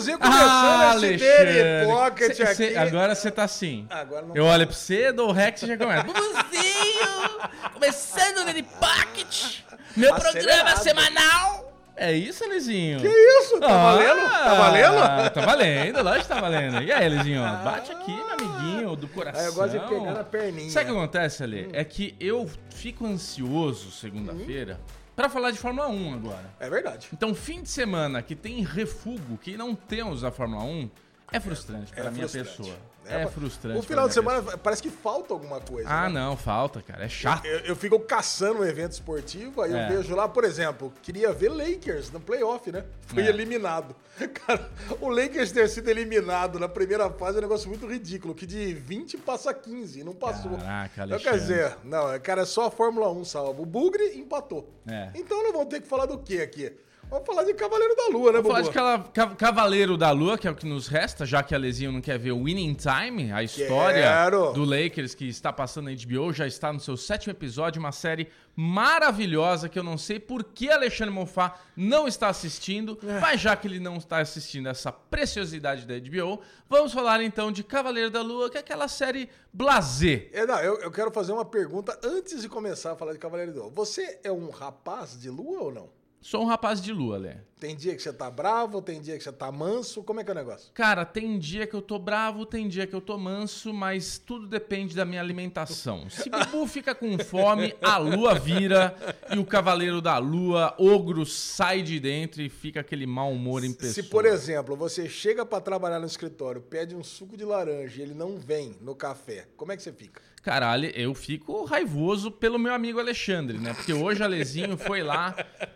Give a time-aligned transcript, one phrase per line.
[0.00, 1.44] Bubuzinho começando Ah, esse Alexandre.
[1.62, 2.76] Daily Pocket Cê- cê- aqui.
[2.76, 3.86] agora você tá assim.
[3.90, 6.04] Agora não Eu olho pra você, dou o Rex e já começa.
[6.04, 7.70] Bubuzinho!
[7.74, 9.58] Começando o Daily Pocket!
[9.96, 10.82] Meu programa Acelerado.
[10.82, 11.66] semanal!
[11.96, 12.98] É isso, Elizinho?
[13.00, 13.60] Que isso?
[13.60, 14.30] Tá valendo?
[14.30, 15.30] Tá valendo?
[15.34, 16.82] Tá valendo, lógico que tá valendo.
[16.82, 17.42] E aí, Elizinho?
[17.62, 19.38] Bate aqui, meu amiguinho do coração.
[19.40, 20.70] Aí eu gosto de pegar na perninha.
[20.70, 21.68] Sabe o que acontece, Ali?
[21.74, 24.80] É que eu fico ansioso segunda-feira
[25.14, 26.54] pra falar de Fórmula 1 agora.
[26.58, 27.08] É verdade.
[27.12, 30.90] Então, fim de semana que tem refugo, que não temos a Fórmula 1,
[31.32, 32.74] é frustrante pra É minha pessoa.
[33.06, 33.78] É, É, frustrante.
[33.78, 35.88] O final de semana parece que falta alguma coisa.
[35.88, 36.04] pessoa.
[36.04, 36.20] Ah, né?
[36.20, 37.04] não, falta, cara.
[37.04, 37.44] É chato.
[37.44, 39.86] Eu, eu fico caçando um evento esportivo, aí É.
[39.86, 42.84] eu vejo lá, por exemplo, queria ver Lakers no playoff, né?
[43.06, 43.28] Foi É.
[43.28, 43.96] eliminado.
[44.46, 44.70] Cara,
[45.00, 48.74] o Lakers ter sido eliminado na primeira fase é um negócio muito ridículo, que de
[48.74, 50.56] 20 passa 15, não passou.
[50.58, 53.60] Caraca, Então, quer dizer, não, cara, é só a Fórmula 1 salva.
[53.62, 54.72] O Bugre empatou.
[54.86, 55.10] É.
[55.16, 56.72] Então não vamos ter que falar do que aqui?
[57.10, 60.46] Vamos falar de Cavaleiro da Lua, né, Vou falar de cala- Cavaleiro da Lua, que
[60.46, 63.32] é o que nos resta, já que a Lesinho não quer ver o Winning Time,
[63.32, 64.52] a história Quero.
[64.52, 68.28] do Lakers que está passando na HBO, já está no seu sétimo episódio, uma série
[68.54, 73.66] maravilhosa que eu não sei por que Alexandre Monfá não está assistindo, mas já que
[73.66, 78.48] ele não está assistindo essa preciosidade da HBO, vamos falar então de Cavaleiro da Lua,
[78.48, 80.28] que é aquela série blasé.
[80.32, 83.52] É, não, eu, eu quero fazer uma pergunta antes de começar a falar de Cavaleiro
[83.52, 83.70] da Lua.
[83.74, 85.99] Você é um rapaz de lua ou não?
[86.20, 87.38] Sou um rapaz de lua, Lé.
[87.58, 90.30] Tem dia que você tá bravo, tem dia que você tá manso, como é que
[90.30, 90.70] é o negócio?
[90.72, 94.46] Cara, tem dia que eu tô bravo, tem dia que eu tô manso, mas tudo
[94.46, 96.08] depende da minha alimentação.
[96.08, 98.94] Se Bibu fica com fome, a lua vira
[99.34, 103.72] e o cavaleiro da lua, ogro, sai de dentro e fica aquele mau humor em
[103.72, 103.92] pessoa.
[103.92, 108.02] Se, por exemplo, você chega pra trabalhar no escritório, pede um suco de laranja e
[108.02, 110.22] ele não vem no café, como é que você fica?
[110.42, 113.74] Caralho, eu fico raivoso pelo meu amigo Alexandre, né?
[113.74, 115.32] Porque hoje o Alezinho foi lá,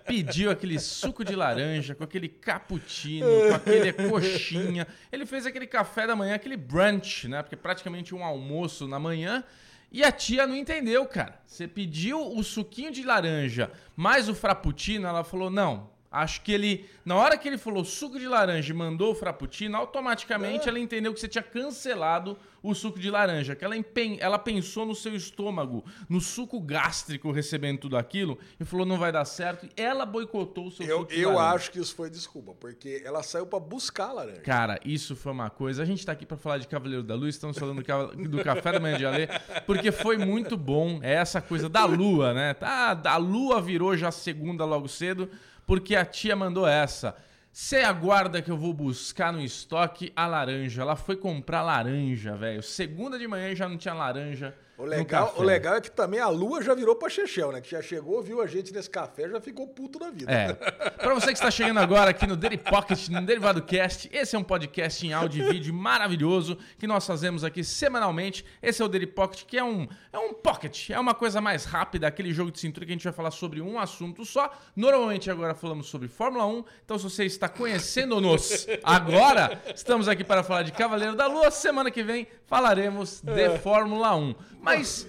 [0.06, 4.86] pediu aquele suco de laranja, com aquele cappuccino, com aquele coxinha.
[5.12, 7.42] Ele fez aquele café da manhã, aquele brunch, né?
[7.42, 9.44] Porque praticamente um almoço na manhã.
[9.92, 11.38] E a tia não entendeu, cara.
[11.46, 15.93] Você pediu o suquinho de laranja mais o frappuccino, ela falou: não.
[16.14, 19.76] Acho que ele, na hora que ele falou suco de laranja e mandou o frappuccino,
[19.76, 23.54] automaticamente ela entendeu que você tinha cancelado o suco de laranja.
[23.56, 28.64] Que ela, empen- ela pensou no seu estômago, no suco gástrico recebendo tudo aquilo e
[28.64, 29.66] falou não vai dar certo.
[29.66, 31.56] E ela boicotou o seu Eu, suco de eu laranja.
[31.56, 34.40] acho que isso foi desculpa, porque ela saiu pra buscar a laranja.
[34.40, 35.82] Cara, isso foi uma coisa.
[35.82, 37.82] A gente tá aqui pra falar de Cavaleiro da Lua, estamos falando
[38.28, 39.26] do café da manhã de Alê,
[39.66, 41.00] porque foi muito bom.
[41.02, 42.54] É essa coisa da lua, né?
[42.54, 45.28] Tá, a lua virou já segunda logo cedo,
[45.66, 47.16] porque a tia mandou essa.
[47.52, 50.82] Você aguarda que eu vou buscar no estoque a laranja.
[50.82, 52.62] Ela foi comprar laranja, velho.
[52.62, 54.54] Segunda de manhã já não tinha laranja.
[54.76, 57.60] O legal, o legal é que também a lua já virou pra Chechel, né?
[57.60, 60.32] Que já chegou, viu a gente nesse café, já ficou puto da vida.
[60.32, 60.52] É.
[60.52, 64.38] Pra você que está chegando agora aqui no Daily Pocket, no Derivado Cast, esse é
[64.38, 68.44] um podcast em áudio e vídeo maravilhoso que nós fazemos aqui semanalmente.
[68.60, 71.64] Esse é o Daily Pocket, que é um, é um pocket, é uma coisa mais
[71.64, 74.50] rápida, aquele jogo de cintura que a gente vai falar sobre um assunto só.
[74.74, 80.42] Normalmente agora falamos sobre Fórmula 1, então se você está conhecendo-nos agora, estamos aqui para
[80.42, 81.52] falar de Cavaleiro da Lua.
[81.52, 84.34] Semana que vem falaremos de Fórmula 1.
[84.64, 85.06] Mas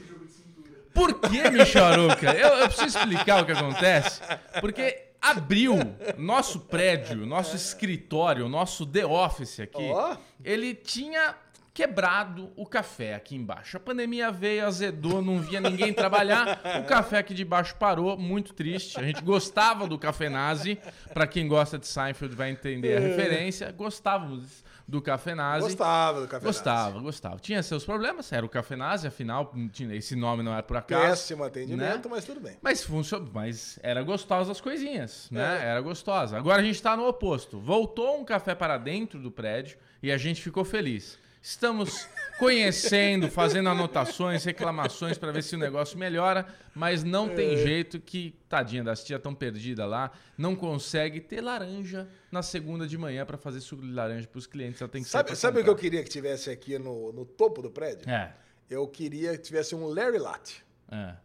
[0.93, 2.31] por que, Micharuca?
[2.31, 4.21] Eu, eu preciso explicar o que acontece.
[4.61, 5.77] Porque abriu
[6.17, 9.89] nosso prédio, nosso escritório, nosso The Office aqui.
[9.91, 10.15] Ó.
[10.43, 11.35] Ele tinha
[11.73, 13.75] quebrado o café aqui embaixo.
[13.75, 16.61] A pandemia veio, azedou, não via ninguém trabalhar.
[16.79, 18.97] O café aqui de baixo parou, muito triste.
[18.97, 20.79] A gente gostava do café nazi.
[21.13, 23.69] Pra quem gosta de Seinfeld vai entender a referência.
[23.73, 25.67] Gostávamos do café nazi.
[25.67, 27.39] Gostava do café Gostava, gostava.
[27.39, 29.53] Tinha seus problemas, era o Cafenazi, afinal,
[29.91, 31.03] esse nome não era por acaso.
[31.03, 32.15] Péssimo atendimento, né?
[32.15, 32.57] mas tudo bem.
[32.61, 35.59] Mas funcionou, mas era gostosa as coisinhas, né?
[35.61, 35.67] É.
[35.69, 36.37] Era gostosa.
[36.37, 37.59] Agora a gente tá no oposto.
[37.59, 41.17] Voltou um café para dentro do prédio e a gente ficou feliz.
[41.41, 42.07] Estamos
[42.37, 47.35] conhecendo, fazendo anotações, reclamações para ver se o negócio melhora, mas não É.
[47.35, 52.87] tem jeito que, tadinha das tias tão perdida lá, não consegue ter laranja na segunda
[52.87, 54.81] de manhã para fazer suco de laranja para os clientes.
[54.81, 57.61] Ela tem que Sabe, sabe o que eu queria que tivesse aqui no, no topo
[57.61, 58.09] do prédio?
[58.09, 58.33] É.
[58.69, 60.63] Eu queria que tivesse um Larry Latte.
[60.91, 61.15] É.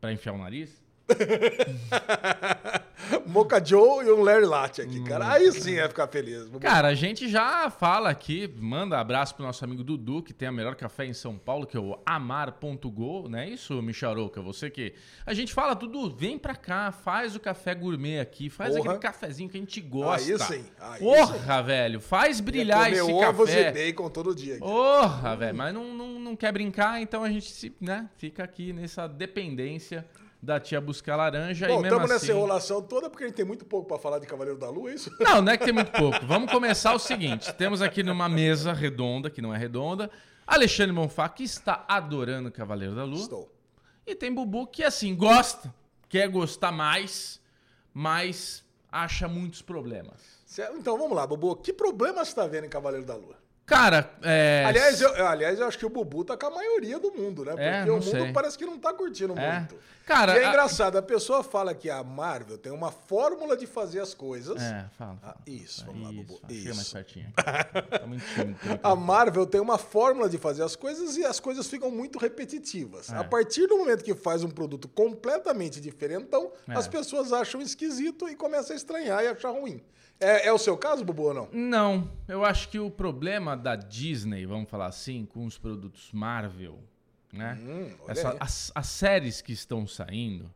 [0.00, 0.82] Pra enfiar o nariz?
[3.26, 5.32] Mocha Joe e um Larry Latte aqui, cara.
[5.32, 6.48] Aí sim ia ficar feliz.
[6.60, 10.52] Cara, a gente já fala aqui, manda abraço pro nosso amigo Dudu, que tem a
[10.52, 14.42] melhor café em São Paulo, que é o amar.go, não é isso, Micharoca?
[14.42, 14.94] Você que...
[15.24, 18.90] A gente fala, Dudu, vem pra cá, faz o café gourmet aqui, faz Porra.
[18.90, 20.32] aquele cafezinho que a gente gosta.
[20.32, 23.70] Aí sim, aí Porra, velho, faz brilhar esse ovos café.
[23.70, 24.54] e bacon todo dia.
[24.54, 24.62] aqui.
[24.62, 28.72] Porra, velho, mas não, não, não quer brincar, então a gente se, né, fica aqui
[28.72, 30.04] nessa dependência
[30.42, 32.26] da tia buscar laranja Bom, e mesmo estamos assim...
[32.26, 34.90] nessa enrolação toda porque a gente tem muito pouco pra falar de Cavaleiro da Lua,
[34.90, 35.10] é isso?
[35.20, 36.24] Não, não é que tem muito pouco.
[36.24, 37.52] Vamos começar o seguinte.
[37.54, 40.10] Temos aqui numa mesa redonda, que não é redonda,
[40.46, 43.20] Alexandre Monfá, que está adorando Cavaleiro da Lua.
[43.20, 43.54] Estou.
[44.06, 45.72] E tem Bubu que, assim, gosta,
[46.08, 47.40] quer gostar mais,
[47.92, 50.40] mas acha muitos problemas.
[50.76, 51.54] Então vamos lá, Bubu.
[51.56, 53.39] Que problema você tá vendo em Cavaleiro da Lua?
[53.70, 54.64] Cara, é...
[54.66, 57.52] Aliás eu, aliás, eu acho que o Bubu tá com a maioria do mundo, né?
[57.52, 58.32] Porque É, o mundo sei.
[58.32, 59.58] parece que não tá curtindo É.
[59.60, 59.76] muito.
[60.04, 63.64] Cara, e é a- engraçado, a pessoa fala que a Marvel tem uma fórmula de
[63.68, 64.60] fazer as coisas.
[64.60, 65.16] É, fala.
[65.22, 65.36] Ah, fala.
[65.46, 66.40] isso, vamos lá, Isso, Bubu.
[66.52, 66.92] Chega mais Isso.
[66.94, 67.32] pertinho.
[67.36, 67.90] aqui.
[68.00, 68.58] Tá muito tímido.
[68.82, 73.12] A Marvel tem uma fórmula de fazer as coisas e as coisas ficam muito repetitivas.
[73.12, 73.16] É.
[73.16, 76.74] A partir do momento que faz um produto completamente diferentão, É.
[76.74, 79.80] as pessoas acham esquisito e começam a estranhar e achar ruim.
[80.20, 81.48] É, é o seu caso, Bubu, ou não?
[81.52, 86.78] Não, eu acho que o problema da Disney, vamos falar assim, com os produtos Marvel,
[87.32, 87.58] né?
[87.60, 90.52] Hum, Essa- as, as séries que estão saindo,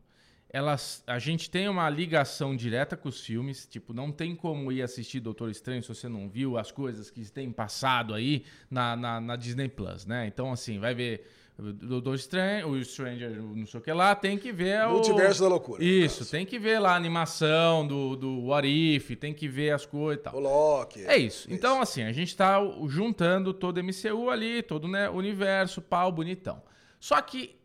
[0.49, 4.81] elas, a gente tem uma ligação direta com os filmes, tipo, não tem como ir
[4.83, 9.19] assistir Doutor Estranho se você não viu as coisas que tem passado aí na, na,
[9.19, 10.27] na Disney Plus, né?
[10.27, 11.27] Então, assim, vai ver
[11.57, 14.93] o Doutor Estranho, o Stranger, não sei o que lá, tem que ver o...
[14.93, 15.83] Multiverso da loucura.
[15.83, 19.85] Isso, tem que ver lá a animação do, do What If, tem que ver as
[19.85, 20.35] coisas e tal.
[20.35, 21.05] O Loki.
[21.05, 21.47] É isso.
[21.49, 26.61] Então, assim, a gente tá juntando todo MCU ali, todo né, universo, pau, bonitão.
[26.99, 27.55] Só que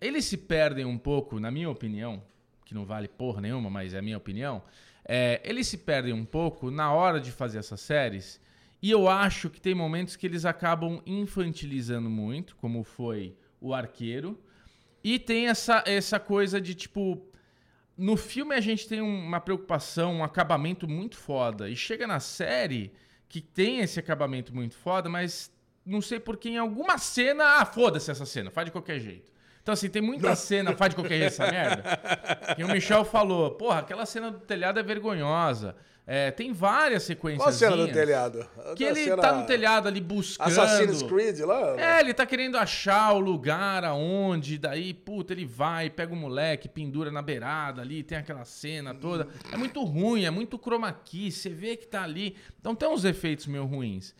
[0.00, 2.22] eles se perdem um pouco, na minha opinião,
[2.64, 4.62] que não vale porra nenhuma, mas é a minha opinião,
[5.04, 8.40] é, eles se perdem um pouco na hora de fazer essas séries.
[8.80, 14.38] E eu acho que tem momentos que eles acabam infantilizando muito, como foi o Arqueiro.
[15.02, 17.26] E tem essa, essa coisa de, tipo,
[17.96, 21.68] no filme a gente tem um- uma preocupação, um acabamento muito foda.
[21.68, 22.92] E chega na série
[23.28, 25.50] que tem esse acabamento muito foda, mas
[25.86, 27.60] não sei porque em alguma cena.
[27.60, 29.30] Ah, foda-se essa cena, faz de qualquer jeito.
[29.62, 31.82] Então, assim, tem muita cena, faz de qualquer jeito essa merda.
[32.56, 35.76] Que o Michel falou, porra, aquela cena do telhado é vergonhosa.
[36.12, 37.40] É, tem várias sequências.
[37.40, 38.44] Qual a cena do telhado?
[38.74, 40.48] Que ele cena- tá no telhado ali buscando.
[40.48, 41.80] Assassin's Creed lá?
[41.80, 46.68] É, ele tá querendo achar o lugar aonde, daí, puta, ele vai, pega o moleque,
[46.68, 49.28] pendura na beirada ali, tem aquela cena toda.
[49.52, 52.34] É muito ruim, é muito chroma key, você vê que tá ali.
[52.58, 54.12] Então tem uns efeitos meio ruins.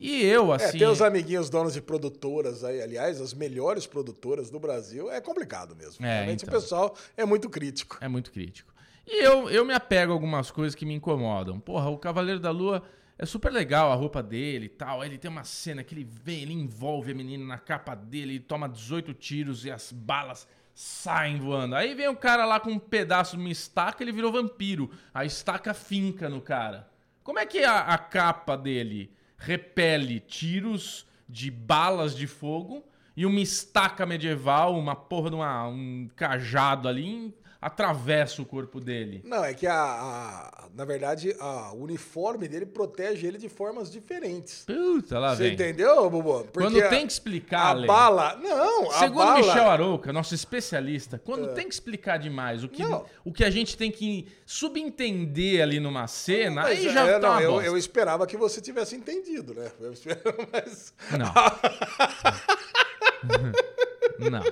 [0.00, 0.78] E eu, É, assim.
[0.78, 5.76] ter os amiguinhos donos de produtoras aí, aliás, as melhores produtoras do Brasil, é complicado
[5.76, 6.04] mesmo.
[6.06, 6.58] É, Realmente então.
[6.58, 7.98] o pessoal é muito crítico.
[8.00, 8.73] É muito crítico.
[9.06, 11.60] E eu, eu me apego a algumas coisas que me incomodam.
[11.60, 12.82] Porra, o Cavaleiro da Lua
[13.18, 15.00] é super legal a roupa dele e tal.
[15.00, 18.34] Aí ele tem uma cena que ele vem, ele envolve a menina na capa dele,
[18.34, 21.76] ele toma 18 tiros e as balas saem voando.
[21.76, 24.90] Aí vem o cara lá com um pedaço de uma estaca, ele virou vampiro.
[25.12, 26.90] A estaca finca no cara.
[27.22, 32.84] Como é que a, a capa dele repele tiros de balas de fogo
[33.16, 37.32] e uma estaca medieval, uma porra de uma, um cajado ali,
[37.66, 39.22] atravessa o corpo dele?
[39.24, 43.90] Não, é que a, a- na verdade a, o uniforme dele protege ele de formas
[43.90, 44.64] diferentes.
[44.66, 45.54] Puta, lá Você vem.
[45.54, 46.44] entendeu, Bubu?
[46.44, 50.12] Porque Quando a- tem que explicar, a Lê, bala, não, a Segundo bala, Michel Arouca,
[50.12, 53.04] nosso especialista, quando tem que explicar demais o que, Não.
[53.24, 57.28] o que a gente tem que subentender ali numa cena, Mas, aí já é, tá
[57.34, 59.70] não, eu, eu esperava que você tivesse entendido, né?
[59.80, 61.32] Eu esperava, mas Não.
[64.30, 64.42] Não.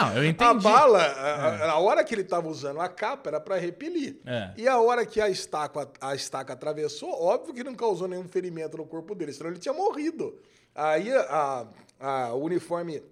[0.00, 0.62] Não, eu a entendi.
[0.62, 4.18] bala, a, a- a hora que ele estava usando a capa era para repelir.
[4.24, 4.52] É.
[4.56, 8.76] E a hora que a estaca, a estaca atravessou, óbvio que não causou nenhum ferimento
[8.76, 10.38] no corpo dele, senão ele tinha morrido.
[10.74, 11.66] Aí a,
[11.98, 13.02] a- o uniforme,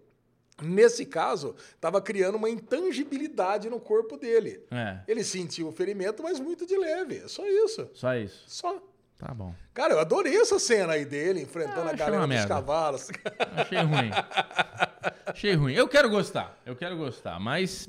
[0.63, 4.65] nesse caso, estava criando uma intangibilidade no corpo dele.
[4.71, 7.23] É, Ele sentiu o ferimento, mas muito de leve.
[7.25, 7.91] É só isso.
[7.95, 8.45] só isso.
[8.47, 8.81] Só.
[9.19, 9.55] Tá bom.
[9.73, 12.49] Cara, eu adorei essa cena aí dele enfrentando Ah, a galera dos merda.
[12.49, 13.09] cavalos.
[13.57, 14.11] Achei ruim.
[15.27, 15.75] Achei ruim.
[15.75, 16.59] Eu quero gostar.
[16.65, 17.89] Eu quero gostar, mas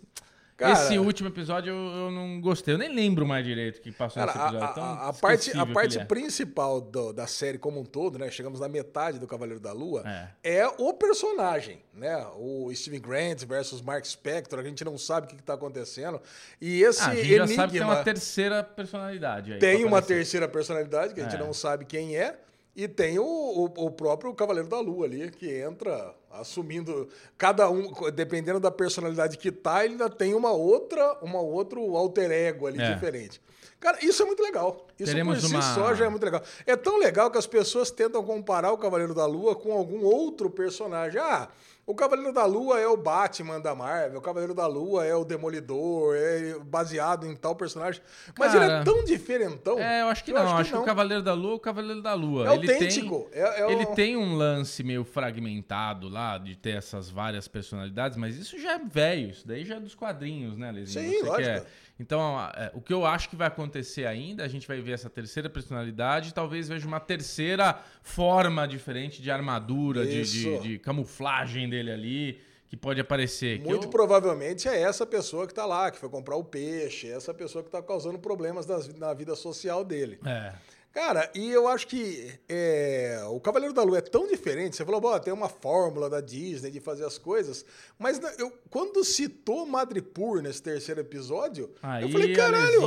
[0.55, 2.73] Cara- esse último episódio eu, eu não gostei.
[2.73, 4.81] Eu nem lembro mais direito o que passou Cara, nesse episódio.
[4.81, 6.05] a- a- a parte, a parte é.
[6.05, 8.31] principal do- da série como um todo, né?
[8.31, 10.03] Chegamos na metade do Cavaleiro da Lua,
[10.43, 10.57] É.
[10.61, 12.25] é, o personagem, né?
[12.37, 16.19] O Steven Grant versus Mark Spector, a gente não sabe o que, está acontecendo.
[16.59, 19.59] E esse Ah, a gente enigma já sabe que tem uma terceira personalidade aí.
[19.59, 21.39] tem uma terceira personalidade que a gente É.
[21.39, 22.35] não sabe quem é.
[22.77, 27.91] E tem o, o, o próprio Cavaleiro da Lua ali, que entra assumindo cada um,
[28.13, 32.79] dependendo da personalidade que tá, ele ainda tem uma outra, uma outro alter ego ali
[32.79, 32.93] É.
[32.93, 33.41] diferente.
[33.79, 34.85] Cara, isso é muito legal.
[34.99, 36.41] Isso Teremos por si uma- só já é muito legal.
[36.67, 40.47] É tão legal que as pessoas tentam comparar o Cavaleiro da Lua com algum outro
[40.49, 41.19] personagem.
[41.19, 41.47] Ah,
[41.89, 45.23] O Cavaleiro da Lua é o Batman da Marvel, o Cavaleiro da Lua é o
[45.23, 48.01] Demolidor, é baseado em tal personagem.
[48.37, 49.79] Mas ele é Cara, tão diferentão.
[49.79, 50.57] É, eu acho que eu não.
[50.57, 52.49] Acho, que, o Cavaleiro da Lua é o Cavaleiro da Lua.
[52.51, 53.29] É ele autêntico.
[53.31, 57.47] Tem, É- é o- Ele tem um lance meio fragmentado lá, de ter essas várias
[57.47, 59.29] personalidades, mas isso já é velho.
[59.29, 61.09] Isso daí já é dos quadrinhos, né, Lezinho?
[61.09, 61.41] Sim, Você lógico.
[61.61, 61.65] quer-
[61.99, 62.35] Então,
[62.73, 66.33] o que eu acho que vai acontecer ainda, a gente vai ver essa terceira personalidade,
[66.33, 72.39] talvez veja uma terceira forma diferente de armadura, de, de- de camuflagem dele ali,
[72.69, 73.59] que pode aparecer.
[73.61, 77.15] Muito eu- provavelmente é essa pessoa que tá lá, que foi comprar o peixe, é
[77.15, 80.19] essa pessoa que tá causando problemas na vida social dele.
[80.25, 80.53] É.
[80.97, 84.75] Cara, e eu acho que é, o Cavaleiro da Lua é tão diferente.
[84.75, 87.63] Você falou, "Bom, tem uma fórmula da Disney de fazer as coisas.
[87.99, 92.81] Mas eu, quando citou Madripoor nesse terceiro episódio, Aí, eu falei, caralho.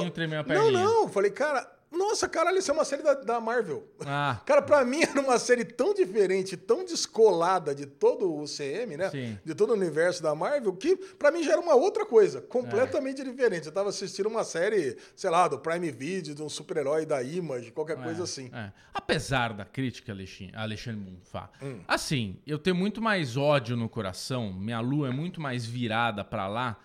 [0.58, 1.02] Não, não.
[1.02, 3.86] Eu falei, cara, nossa, caralho, isso é uma série da, da Marvel.
[4.06, 8.96] Ah, Cara, pra mim era uma série tão diferente, tão descolada de todo o CM,
[8.96, 9.10] né?
[9.10, 9.38] Sim.
[9.44, 13.22] De todo o universo da Marvel, que pra mim já era uma outra coisa, completamente
[13.24, 13.66] diferente.
[13.66, 17.70] Eu tava assistindo uma série, sei lá, do Prime Video, de um super-herói da Image,
[17.72, 18.50] qualquer coisa É, assim.
[18.52, 18.70] é.
[18.94, 20.12] Apesar da crítica,
[20.54, 21.80] Alexandre Bonfá, Hum.
[21.88, 26.46] assim, eu tenho muito mais ódio no coração, minha lua é muito mais virada pra
[26.48, 26.78] lá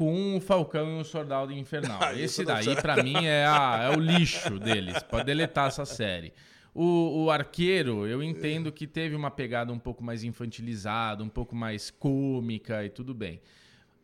[0.00, 1.98] com o Falcão e o Soldado Infernal.
[2.02, 5.02] Ah, Esse daí, pra mim, é, a- é o lixo deles.
[5.02, 6.32] Pode deletar essa série.
[6.74, 11.54] O, o Arqueiro, eu entendo que teve uma pegada um pouco mais infantilizada, um pouco
[11.54, 13.42] mais cômica e tudo bem.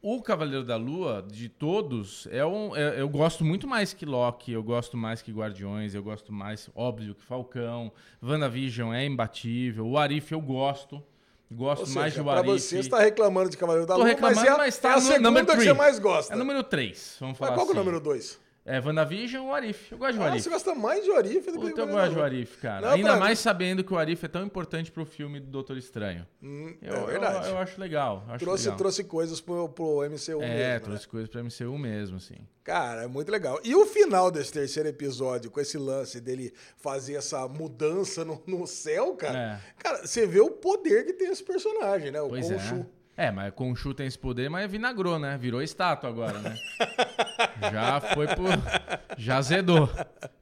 [0.03, 4.53] O Cavaleiro da Lua, de todos, é um, é- eu gosto muito mais que Loki,
[4.53, 7.91] eu gosto mais que Guardiões, eu gosto mais, óbvio, que Falcão.
[8.23, 9.87] WandaVision é imbatível.
[9.89, 11.03] O Arif eu gosto.
[11.51, 12.51] Gosto Ou mais seja, de pra Arif.
[12.61, 14.93] você, você tá reclamando de Cavaleiro da Lua, reclamando, mas é a, mas tá é
[14.95, 16.35] a segunda number que você mais gosta.
[16.35, 17.87] É número 3, vamos falar Mas qual que é o assim.
[17.87, 18.46] número número 2?
[18.69, 19.93] É WandaVision ou o Arif.
[19.93, 20.43] Eu gosto de Ah, Arif.
[20.43, 22.21] você gosta mais de Orif do que de eu gosto de.
[22.21, 22.81] Arif, cara.
[22.89, 25.77] Não, Ainda mais mim- sabendo que o Arif é tão importante pro filme do Doutor
[25.77, 26.27] Estranho.
[26.43, 27.47] Hum, Eu, é verdade.
[27.47, 28.25] Eu, eu acho legal.
[28.29, 28.77] Acho trouxe, legal.
[28.79, 30.79] trouxe coisas pro, pro MCU É, mesmo, né?
[30.81, 32.35] trouxe coisas pra MCU mesmo, assim.
[32.65, 33.61] Cara, é muito legal.
[33.63, 38.67] E o final desse terceiro episódio, com esse lance dele fazer essa mudança no, no
[38.67, 39.61] céu, cara.
[39.79, 42.21] Cara, você vê o poder que tem esse personagem, né?
[42.21, 42.85] O Pois Khonshu.
[42.93, 42.97] é.
[43.29, 45.39] É, mas Conchu tem esse poder, mas vinagrou, né?
[45.39, 46.55] Virou estátua agora, né?
[47.61, 48.51] já foi por.
[49.17, 49.91] Já zedou.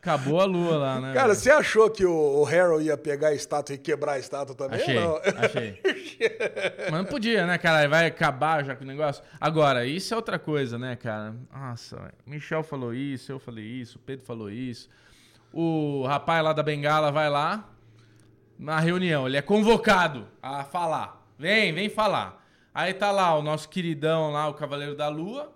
[0.00, 1.14] Acabou a lua lá, né?
[1.14, 1.40] Cara, velho?
[1.40, 4.80] você achou que o, o Harrow ia pegar a estátua e quebrar a estátua também?
[4.80, 5.20] Achei, não?
[5.38, 5.80] achei.
[6.90, 7.88] Mas não podia, né, cara?
[7.88, 9.22] Vai acabar já com o negócio.
[9.40, 11.34] Agora, isso é outra coisa, né, cara?
[11.52, 12.14] Nossa, velho.
[12.26, 14.88] Michel falou isso, eu falei isso, o Pedro falou isso.
[15.52, 17.70] O rapaz lá da Bengala vai lá
[18.58, 21.24] na reunião, ele é convocado a falar.
[21.38, 22.44] Vem, vem falar.
[22.74, 25.53] Aí tá lá o nosso queridão lá, o Cavaleiro da Lua.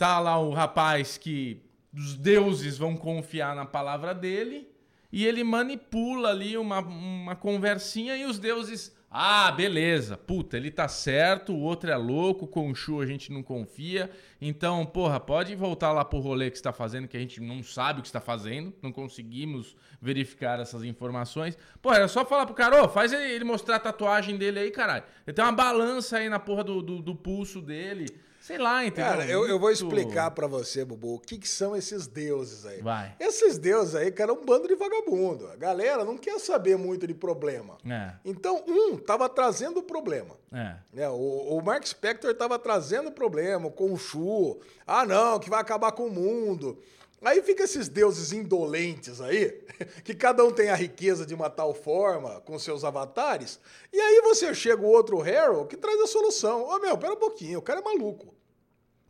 [0.00, 1.60] Tá lá o rapaz que
[1.92, 4.66] os deuses vão confiar na palavra dele.
[5.12, 8.96] E ele manipula ali uma, uma conversinha e os deuses.
[9.10, 10.16] Ah, beleza.
[10.16, 14.10] Puta, ele tá certo, o outro é louco, com o Shu a gente não confia.
[14.40, 17.62] Então, porra, pode voltar lá pro rolê que você tá fazendo, que a gente não
[17.62, 21.58] sabe o que está fazendo, não conseguimos verificar essas informações.
[21.82, 24.70] Porra, era só falar pro cara, ô, faz ele, ele mostrar a tatuagem dele aí,
[24.70, 25.04] caralho.
[25.26, 28.06] Ele tem uma balança aí na porra do, do, do pulso dele.
[28.50, 29.10] Sei lá, entendeu?
[29.12, 32.82] Cara, eu, eu vou explicar pra você, Bubu, o que, que são esses deuses aí.
[32.82, 33.14] Vai.
[33.20, 35.46] Esses deuses aí, cara, é um bando de vagabundo.
[35.46, 37.78] A galera não quer saber muito de problema.
[37.88, 40.36] É, Então, um tava trazendo problema.
[40.52, 40.74] é.
[40.92, 41.08] né?
[41.08, 44.58] o, o Mark Spector tava trazendo problema com o Shu.
[44.84, 46.76] Ah, não, que vai acabar com o mundo.
[47.22, 49.62] Aí fica esses deuses indolentes aí,
[50.02, 53.60] que cada um tem a riqueza de uma tal forma com seus avatares.
[53.92, 56.64] E aí você chega o outro Harrow que traz a solução.
[56.64, 58.39] Ô meu, pera um pouquinho, o cara é maluco.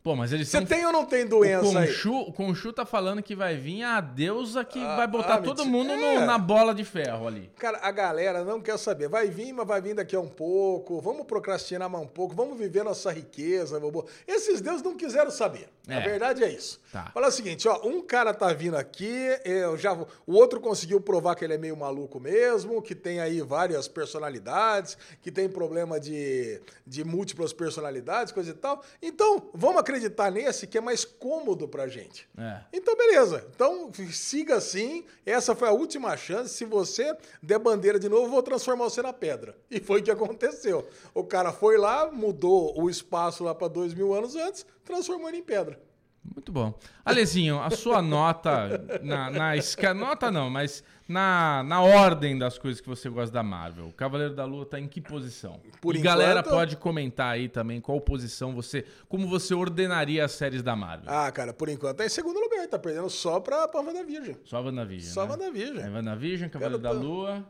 [0.03, 1.87] Pô, mas eles Você são tem ou não tem O doença aí?
[1.87, 5.41] Conchu, o Conchu tá falando que vai vir a deusa que Ah, vai botar ah,
[5.41, 6.25] todo mundo no- É.
[6.25, 7.51] na bola de ferro ali.
[7.59, 9.07] Cara, a galera não quer saber.
[9.07, 10.99] Vai vir, mas vai vir daqui a um pouco.
[10.99, 12.33] Vamos procrastinar mais um pouco.
[12.33, 13.79] Vamos viver nossa riqueza.
[13.79, 14.07] Bobo.
[14.27, 15.69] Esses deuses não quiseram saber.
[15.87, 15.99] A É.
[15.99, 16.79] verdade é isso.
[16.91, 17.11] Tá.
[17.13, 17.81] Fala o seguinte, ó.
[17.87, 19.13] Um cara tá vindo aqui,
[19.45, 23.41] eu já, o outro conseguiu provar que ele é meio maluco mesmo, que tem aí
[23.41, 28.81] várias personalidades, que tem problema de, de múltiplas personalidades, coisa e tal.
[29.01, 29.90] Então, vamos acreditar
[30.31, 32.27] nesse que é mais cômodo pra gente.
[32.37, 32.61] É.
[32.71, 33.47] Então, beleza.
[33.53, 35.05] Então, siga assim.
[35.25, 36.53] Essa foi a última chance.
[36.53, 39.55] Se você der bandeira de novo, eu vou transformar você na pedra.
[39.69, 40.87] E foi o que aconteceu.
[41.13, 45.37] O cara foi lá, mudou o espaço lá para dois mil anos antes, transformou ele
[45.37, 45.79] em pedra.
[46.23, 46.73] Muito bom.
[47.03, 49.93] Alezinho, a sua nota na, na.
[49.95, 53.87] Nota não, mas na, na ordem das coisas que você gosta da Marvel.
[53.87, 55.59] O Cavaleiro da Lua tá em que posição?
[55.81, 58.85] Por e galera enquanto- pode comentar aí também qual posição você...
[59.09, 61.05] Como você ordenaria as séries da Marvel.
[61.11, 62.67] Ah, cara, por enquanto tá em segundo lugar.
[62.67, 64.35] Tá perdendo só pra, pra WandaVision.
[64.45, 65.31] Só WandaVision, Só né?
[65.31, 65.77] WandaVision.
[65.79, 67.45] É WandaVision, Cavaleiro Cara, da Lua...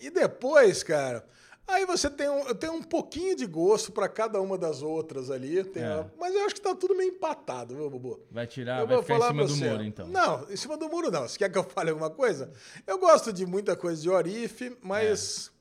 [0.00, 1.24] E depois, cara,
[1.66, 5.60] Aí você tem um, tem um pouquinho de gosto pra cada uma das outras ali.
[5.60, 6.04] É.
[6.18, 8.20] mas eu acho que tá tudo meio empatado, viu, Bubu?
[8.30, 9.70] Vai tirar, Eu vai ficar em falar cima pra do você.
[9.70, 10.06] muro, então.
[10.06, 11.26] Não, em cima do muro não.
[11.26, 12.52] Você quer que eu fale alguma coisa?
[12.86, 15.50] Eu gosto de muita coisa de Orif, mas.
[15.50, 15.54] É.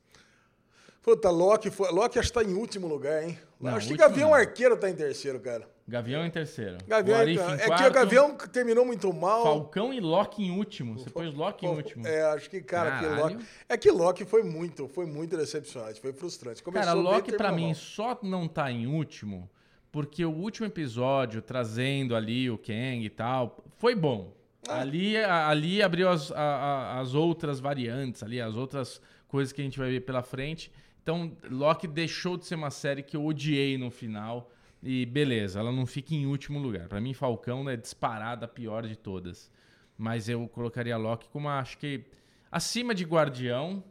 [1.02, 1.90] Puta, Loki, foi...
[1.92, 3.38] Loki acho que tá em último lugar, hein?
[3.60, 4.36] Não, acho que Gavião não.
[4.36, 5.68] Arqueiro tá em terceiro, cara.
[5.88, 6.78] Gavião em terceiro.
[6.88, 9.44] Gavião, em é que quarto, o Gavião terminou muito mal.
[9.44, 10.98] Falcão e Loki em último.
[10.98, 12.08] Você pôs Loki em último.
[12.08, 13.06] É, acho que, cara, que.
[13.06, 13.46] Loki.
[13.68, 16.64] É que Loki foi muito, foi muito decepcionante, foi frustrante.
[16.64, 17.76] Começou Cara, Loki pra terminou mim mal.
[17.76, 19.50] só não tá em último
[19.92, 24.34] porque o último episódio, trazendo ali o Kang e tal, foi bom.
[24.68, 24.80] Ah.
[24.80, 29.78] Ali, ali abriu as, a- as outras variantes, ali, as outras coisas que a gente
[29.78, 30.72] vai ver pela frente.
[31.04, 34.50] Então, Loki deixou de ser uma série que eu odiei no final.
[34.84, 36.90] E beleza, ela não fica em último lugar.
[36.90, 39.50] Pra mim, Falcão é disparada a pior de todas.
[39.98, 42.04] Mas eu colocaria Loki como, acho que,
[42.52, 43.82] acima de Guardião,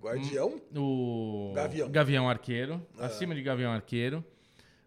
[0.00, 0.60] Guardião?
[0.76, 2.28] o Gavião.
[2.28, 4.24] Arqueiro, acima de Gavião Arqueiro,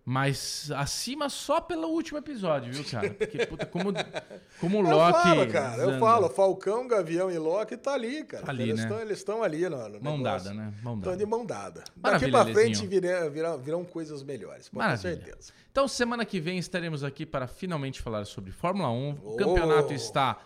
[0.07, 3.09] mas acima só pelo último episódio, viu, cara?
[3.09, 3.91] Porque, puta, como,
[4.61, 5.19] como o Eu Loki.
[5.23, 6.29] falo, cara, eu falo.
[6.29, 8.45] Falcão, Gavião e Loki tá ali, cara.
[8.45, 8.83] Tá ali, eles né?
[8.83, 10.23] estão eles estão ali no, no Mão negócio.
[10.23, 10.73] dada, né?
[10.83, 11.17] Mão Estão dada.
[11.17, 11.83] de mão dada.
[11.95, 15.15] Daqui pra frente virão, virão, virão coisas melhores, Maravilha.
[15.15, 15.51] certeza.
[15.71, 19.09] Então, semana que vem estaremos aqui para finalmente falar sobre Fórmula 1.
[19.23, 19.35] O Oh.
[19.37, 20.37] campeonato está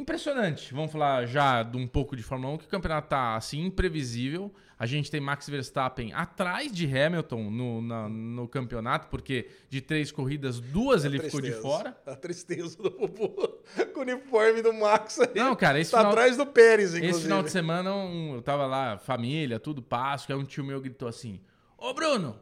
[0.00, 0.72] impressionante.
[0.74, 4.52] Vamos falar já de um pouco de Fórmula 1, que o campeonato está assim imprevisível.
[4.78, 10.10] A gente tem Max Verstappen atrás de Hamilton no, na- no campeonato, porque de três
[10.10, 11.94] corridas, duas ele ficou de fora.
[12.06, 13.30] A tristeza do Bubu
[13.92, 15.28] com o uniforme do Max aí.
[15.34, 17.10] Não, cara, esse tá final- atrás do Pérez, inclusive.
[17.10, 20.80] Esse final de semana um- eu tava lá, família, tudo passo, aí um tio meu
[20.80, 21.40] gritou assim:
[21.76, 22.40] Ô Bruno,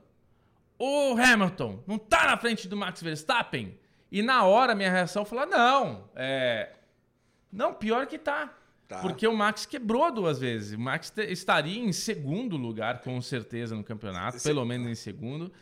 [0.79, 3.77] o Hamilton não tá na frente do Max Verstappen?
[4.13, 6.71] E na hora minha reação foi: não, é.
[7.53, 8.55] Não, pior que tá.
[8.87, 9.01] Tá.
[9.01, 10.73] Porque o Max quebrou duas vezes.
[10.75, 15.53] O Max estaria em segundo lugar, com certeza, no campeonato, Você- pelo menos em segundo.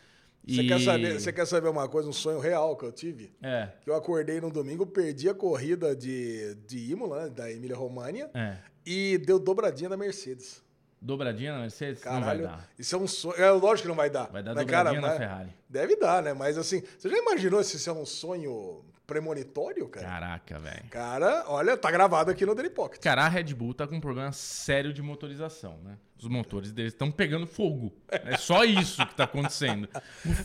[0.47, 3.33] Você, E- quer saber, você quer saber uma coisa, um sonho real que eu tive?
[3.41, 7.75] É, Que eu acordei no domingo, perdi a corrida de, de Imola, né, da Emília
[7.75, 8.55] Romagna, é.
[8.85, 10.63] e deu dobradinha da Mercedes.
[11.01, 12.01] Dobradinha na Mercedes?
[12.01, 12.69] Caralho, não vai dar.
[12.79, 13.35] isso é um sonho.
[13.35, 14.31] É lógico que não vai dar.
[14.31, 15.53] Vai dar dobradinha na mas- Ferrari.
[15.69, 16.33] Deve dar, né?
[16.33, 20.05] Mas assim, você já imaginou se isso é um sonho premonitório, cara?
[20.05, 20.83] Caraca, velho.
[20.91, 23.01] Cara, olha, tá gravado aqui no Daily Pocket.
[23.01, 25.97] Cara, a Red Bull tá com um problema sério de motorização, né?
[26.19, 27.93] Os motores deles estão pegando fogo.
[28.09, 29.87] É só isso que tá acontecendo.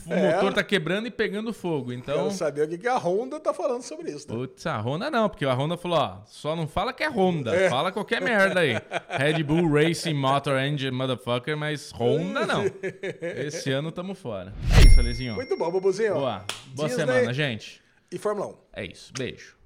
[0.05, 0.35] O, É.
[0.35, 1.91] motor tá quebrando e pegando fogo.
[1.91, 4.29] Então, Quero saber o que, que a Honda tá falando sobre isso.
[4.31, 4.37] Né?
[4.37, 7.53] putz, a Honda não, porque a Honda falou, ó, só não fala que é Honda,
[7.55, 7.69] É.
[7.69, 8.75] fala qualquer merda aí.
[9.09, 12.63] Red Bull Racing Motor Engine Motherfucker, mas Honda não.
[13.19, 14.53] Esse ano tamo fora.
[14.79, 15.33] É isso, Alezinho.
[15.35, 16.13] Muito bom, Bubuzinho.
[16.13, 16.45] Boa.
[16.67, 17.82] Boa Disney semana, gente.
[18.13, 18.57] E Fórmula 1.
[18.73, 19.11] É isso.
[19.17, 19.57] Beijo.